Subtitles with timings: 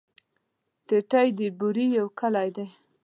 [0.87, 2.67] ټټۍ د بوري يو کلی دی.